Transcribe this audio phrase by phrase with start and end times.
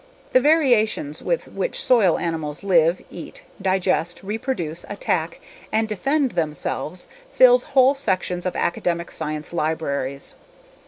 [0.33, 5.39] The variations with which soil animals live, eat, digest, reproduce, attack,
[5.71, 10.33] and defend themselves fills whole sections of academic science libraries.